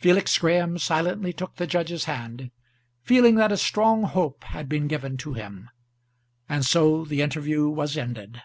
[0.00, 2.50] Felix Graham silently took the judge's hand,
[3.00, 5.70] feeling that a strong hope had been given to him,
[6.48, 8.42] and so the interview was ended.